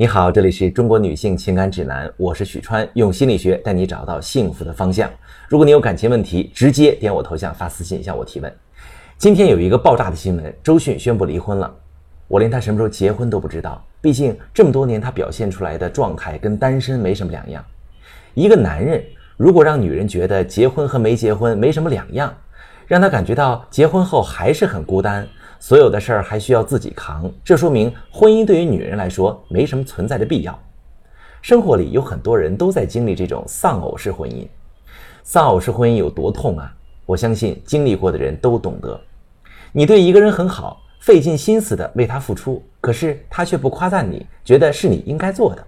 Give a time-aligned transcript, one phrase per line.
[0.00, 5.10] 你好，这里是中国女性情感指南，我是许川，用心理学带你找到幸福的方向。
[5.48, 8.56] 如果你有感情问题，直接点我头像发私信向我提问。
[9.16, 11.74] 今天有一个爆炸的新闻，周迅宣布离婚了。
[12.28, 17.64] 我连她什么时候结婚都不知道，毕竟这么多年她表现出来的状态跟单身没什么两样。
[18.34, 19.04] 一个男人
[19.36, 22.32] 如果让女人觉得结婚和没结婚没什么两样，
[22.86, 25.26] 让她感觉到结婚后还是很孤单。
[25.60, 30.58] 所有的事儿还需要自己扛，这说明婚姻对于女人来说没什么存在的必要。
[31.42, 34.46] 生活里有很多人都在经历这种丧偶式婚姻，
[35.22, 36.72] 丧偶式婚姻有多痛啊？
[37.06, 39.00] 我相信经历过的人都懂得。
[39.72, 45.64] 你对一个人很好，费尽心思的为他付出，可是他却不夸赞你，觉得是你应该做的。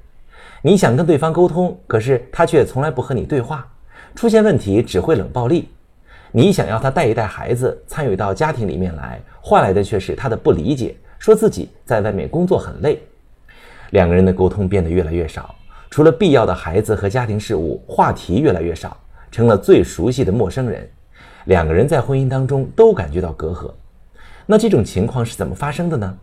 [0.62, 3.66] 你想跟对方沟通，可是他却从来不和你对话，
[4.14, 5.68] 出现问题只会冷暴力。
[6.32, 13.02] 你想要他带一带孩子，参与到家庭里面来，换来的却是他的不理解，说自己在外面工作很累。
[13.90, 15.52] 两个人的沟通变得越来越少，
[15.90, 18.96] 除了必要的孩子和家庭事务，话题越来越少，
[19.32, 20.88] 成了最熟悉的陌生人。
[21.46, 23.72] 两个人在婚姻当中都感觉到隔阂。
[24.46, 26.16] 那这种情况是怎么发生的呢？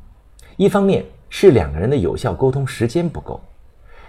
[0.56, 3.42] 一方面是两个人的有效沟通时间不够，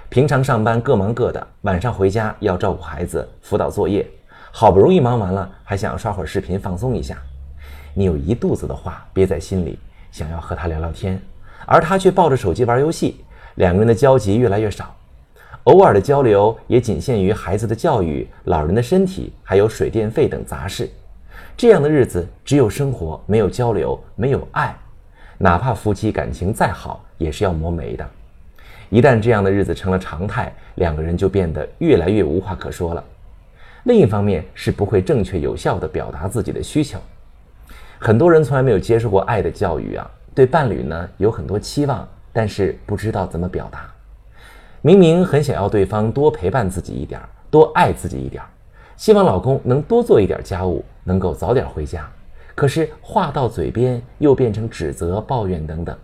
[0.09, 4.09] 平常上班各忙各的，晚上回家要照顾孩子、辅导作业。
[4.50, 7.16] 好不容易忙完了，还想要刷会儿视频放松一下。
[7.94, 9.78] 你有一肚子的话憋在心里，
[10.10, 11.20] 想要和他聊聊天，
[11.66, 13.24] 而他却抱着手机玩游戏，
[13.56, 14.94] 两个人的交集越来越少。
[15.64, 20.88] 偶尔的交流也仅限于孩子的教育、老人的身体，还有水电费等杂事。
[21.56, 24.74] 这样的日子只有生活，没有交流，没有爱。
[25.36, 28.08] 哪怕夫妻感情再好，也是要磨没的。
[28.88, 33.04] 一旦这样的日子成了常态，两个人就变得越来越无话可说了。
[33.89, 36.98] 另一方面是不会正确有效地表达自己的需求。
[37.98, 43.91] 很多人从来没有接受过爱的教育啊，对伴侣呢有很多期望，但是不知道怎么表达。
[44.83, 47.19] 明明很想要对方多陪伴自己一点，
[47.50, 48.42] 多爱自己一点，
[48.98, 52.06] 希望老公能多做一点家务，能够早点回家，
[52.55, 55.97] 可是话到嘴边又变成指责、抱怨等等。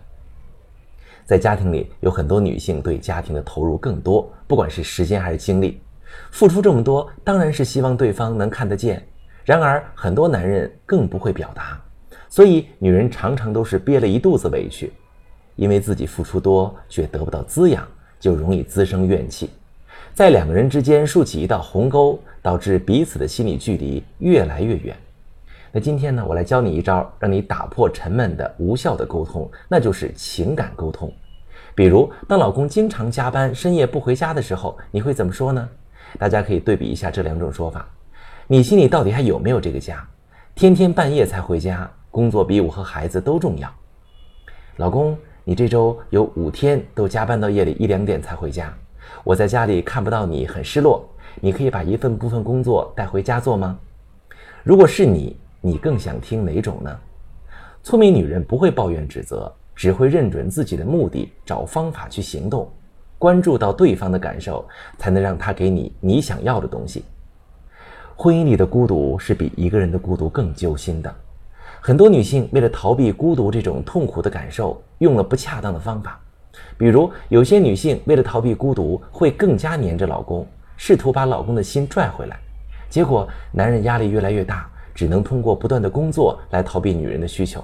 [1.23, 5.79] 在家庭里，有很多女性对家庭的投入更多，不管是时间还是精力。
[6.31, 9.05] 付出这么多，当然是希望对方能看得见。
[9.43, 11.79] 然而，很多男人更不会表达，
[12.29, 14.91] 所以女人常常都是憋了一肚子委屈，
[15.55, 17.87] 因为自己付出多却得不到滋养，
[18.19, 19.49] 就容易滋生怨气，
[20.13, 24.95] 在两个人之间竖起一道鸿沟，导致彼此的心理距离越来越远。
[25.71, 31.13] 那今天呢，我来教你一招，让你打破沉闷的无效的沟通，那就是情感沟通。
[31.75, 35.69] 比如，当老公经常加班、深夜不回家的时候，你会怎么说呢？
[36.17, 37.87] 大家可以对比一下这两种说法，
[38.47, 40.07] 你心里到底还有没有这个家？
[40.53, 43.69] 天天半夜才回家，工作比我和孩子都重要。
[44.77, 48.73] 老公，你这周有五天都加班到夜里一两点才回家，
[49.23, 51.07] 我在家里看不到你，很失落。
[51.41, 53.77] 你可以把一份部分工作带回家做吗？
[54.63, 56.99] 如果是你，你更想听哪种呢？
[57.83, 62.71] 聪明女人不会抱怨指责，只会认准自己的目的，找方法去行动。
[63.17, 64.65] 关注到对方的感受，
[64.97, 67.03] 才能让他给你你想要的东西。
[68.15, 71.13] 婚姻里的孤独是比一个人的孤独更揪心的。
[71.81, 76.19] 很多女性为了逃避孤独这种痛苦的感受，用了不恰当的方法。
[76.77, 80.47] 比如，有些女性为了逃避孤独，会更加黏着老公，
[80.77, 82.39] 试图把老公的心拽回来。
[82.89, 87.63] 结果，男人压力越来越大，只能通过不断的工作来逃避女人的需求。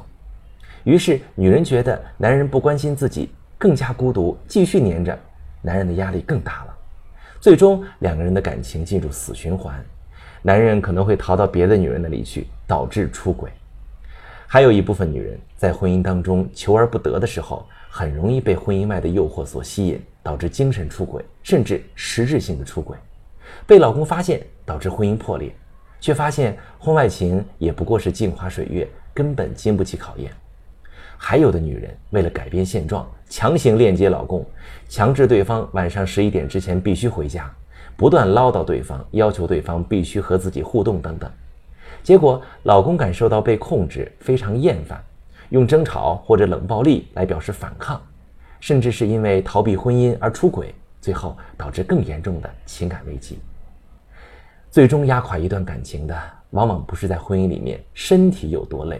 [0.83, 5.17] 于是，女人觉得男人不关心自己，更加孤独，继续黏着。
[5.61, 6.77] 男人的压力更大了，
[7.39, 9.83] 最终两个人的感情进入死循环，
[10.41, 13.51] 男人可能会逃到别的女人那里去，导致出轨。
[14.47, 22.97] 还有一部分女人在婚姻当中求而不得的时候，很容易被婚姻外的诱惑所吸引，导致精神出轨，甚至实质性的出轨，
[23.65, 25.55] 被老公发现，导致婚姻破裂，
[26.01, 30.31] 却发现婚外情也不过是镜花水月，根本经不起考验。
[31.23, 34.43] 还有的女人为了改变现状，强行链接老公，
[34.89, 37.49] 强制对方晚上十一点之前必须回家，
[37.95, 41.31] 不断唠叨对方，要求对方必须和自己互动等等。
[42.01, 44.99] 结果老公感受到被控制，非常厌烦，
[45.49, 48.01] 用争吵或者冷暴力来表示反抗，
[48.59, 53.37] 甚至是因为逃避婚姻而出轨，最后导致更严重的情感危机。
[54.71, 56.19] 最终压垮一段感情的，
[56.49, 58.99] 往往不是在婚姻里面身体有多累。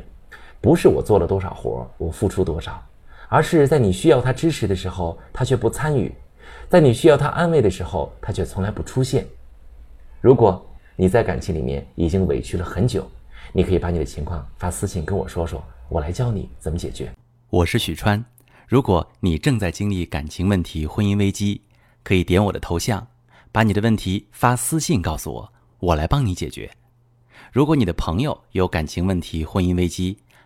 [0.61, 2.79] 不是我做了多少活，我付出多少，
[3.27, 6.11] 而是在你需要他支持的时候，他却不参与；
[6.69, 9.25] 在你需要他安慰的时候，他却从来不出现。
[10.21, 10.63] 如果
[10.95, 13.09] 你在感情里面已经委屈了很久，
[13.51, 17.11] 你可以把你的情况发私信跟我说说，我来教你怎么解决。
[17.49, 18.23] 我是许川。
[18.67, 21.59] 如果你正在经历感情问题、婚姻危机，
[22.03, 23.05] 可以点我的头像，
[23.51, 26.69] 把你的问题发私信告诉我，我来帮你解决。
[27.51, 30.17] 如果你的朋友有感情问题、婚姻危机，